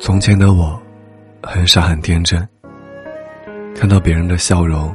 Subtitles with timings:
[0.00, 0.80] 从前的我，
[1.42, 2.46] 很傻很天真。
[3.74, 4.94] 看到别人的笑容，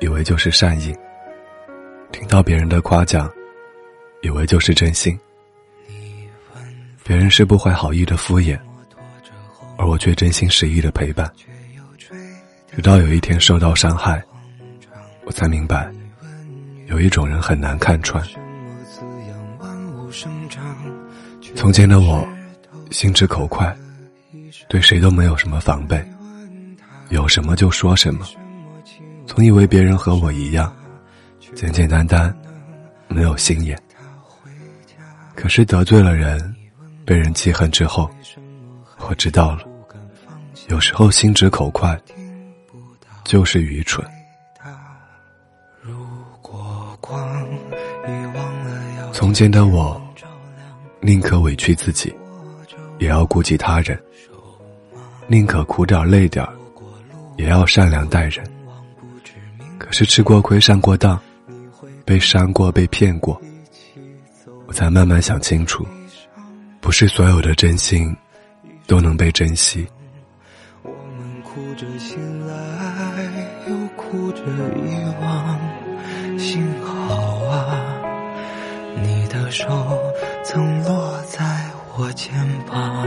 [0.00, 0.92] 以为就是善意；
[2.12, 3.30] 听到别人的夸奖，
[4.22, 5.18] 以为就是真心。
[7.02, 8.58] 别人是不怀好意的敷衍，
[9.78, 11.30] 而我却真心实意的陪伴。
[12.76, 14.22] 直到有一天受到伤害，
[15.24, 15.90] 我才明白，
[16.86, 18.22] 有一种人很难看穿。
[21.54, 22.26] 从前的我，
[22.90, 23.74] 心直口快，
[24.68, 26.04] 对谁都没有什么防备，
[27.10, 28.26] 有什么就说什么，
[29.26, 30.74] 总以为别人和我一样，
[31.54, 32.34] 简简单单，
[33.08, 33.80] 没有心眼。
[35.34, 36.54] 可是得罪了人，
[37.04, 38.10] 被人记恨之后，
[39.08, 39.64] 我知道了，
[40.68, 41.98] 有时候心直口快，
[43.24, 44.06] 就是愚蠢。
[49.12, 50.00] 从前的我。
[51.06, 52.14] 宁可委屈自己，
[52.98, 53.96] 也要顾及他人；
[55.26, 56.46] 宁可苦点累点
[57.36, 58.44] 也要善良待人。
[59.78, 61.20] 可是吃过亏、上过当、
[62.04, 63.40] 被伤过、被骗过，
[64.66, 65.86] 我才慢慢想清楚，
[66.80, 68.16] 不是所有的真心
[68.86, 69.86] 都能被珍惜。
[70.82, 72.54] 我们哭着醒来，
[73.68, 78.02] 又哭着遗忘，幸好啊，
[79.02, 79.66] 你的手。
[80.46, 80.93] 曾落
[81.96, 82.34] 我肩
[82.66, 83.06] 膀，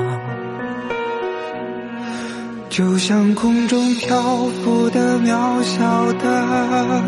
[2.70, 4.22] 就像空中漂
[4.64, 7.04] 浮的渺小的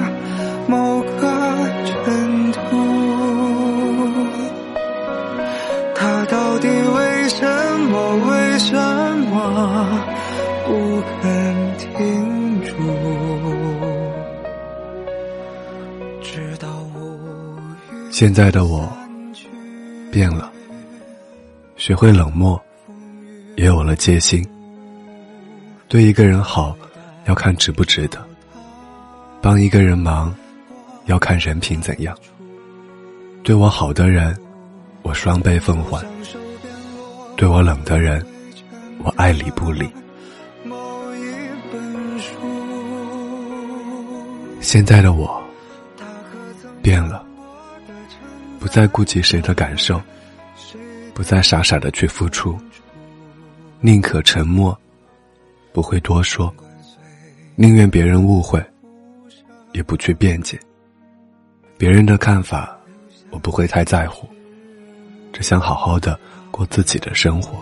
[0.67, 1.31] 某个
[1.85, 2.59] 尘土，
[5.95, 7.47] 它到底为什
[7.89, 7.95] 么？
[8.29, 8.75] 为什
[9.29, 9.87] 么
[10.67, 12.75] 不肯停住？
[16.21, 17.17] 直到无。
[18.11, 18.91] 现在的我。
[20.11, 20.51] 变了，
[21.79, 22.61] 学会冷漠，
[23.55, 24.45] 也有了戒心。
[25.87, 26.75] 对一个人好，
[27.25, 28.19] 要看值不值得；
[29.41, 30.35] 帮一个人忙，
[31.05, 32.13] 要看人品怎样。
[33.43, 34.37] 对我好的人，
[35.03, 36.03] 我双倍奉还；
[37.37, 38.23] 对我冷的人，
[39.01, 39.89] 我爱理不理。
[44.59, 45.41] 现在的我
[46.81, 47.23] 变了。
[48.59, 50.01] 不再顾及谁的感受，
[51.19, 52.57] 不再傻傻的去付出，
[53.81, 54.79] 宁可沉默，
[55.73, 56.49] 不会多说，
[57.57, 58.65] 宁愿别人误会，
[59.73, 60.57] 也不去辩解。
[61.77, 62.73] 别人的看法，
[63.31, 64.29] 我不会太在乎，
[65.33, 66.17] 只想好好的
[66.51, 67.61] 过自己的生活。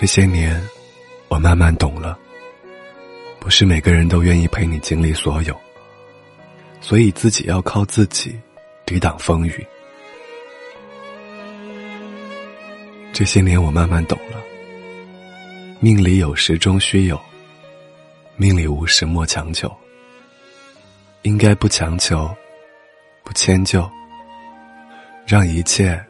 [0.00, 0.58] 这些年，
[1.28, 2.18] 我慢慢懂了，
[3.38, 5.54] 不是每个人都愿意陪你经历所有，
[6.80, 8.34] 所以自己要靠自己
[8.86, 9.62] 抵挡风雨。
[13.12, 14.42] 这些年，我慢慢懂了，
[15.80, 17.20] 命里有时终须有，
[18.36, 19.70] 命里无时莫强求。
[21.24, 22.34] 应该不强求，
[23.22, 23.86] 不迁就，
[25.26, 26.02] 让一切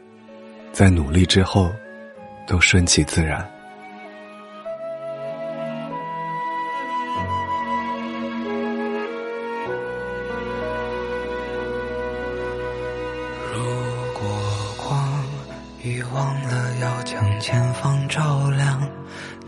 [0.71, 1.73] 在努力之后
[2.47, 3.45] 都顺其自然。
[16.31, 18.89] 忘了要将前方照亮，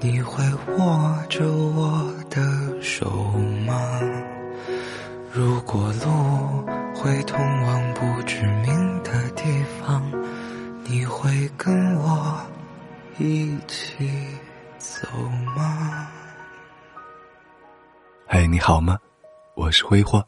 [0.00, 0.42] 你会
[0.76, 3.08] 握着我的手
[3.64, 4.00] 吗？
[5.32, 9.44] 如果路会通往不知名的地
[9.80, 10.02] 方，
[10.82, 12.36] 你会跟我
[13.16, 14.10] 一起
[14.78, 15.06] 走
[15.54, 16.08] 吗？
[18.26, 18.98] 嗨，你好吗？
[19.54, 20.26] 我是挥霍，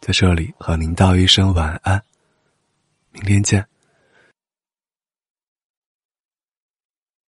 [0.00, 2.00] 在这里和您道一声晚安，
[3.10, 3.71] 明天见。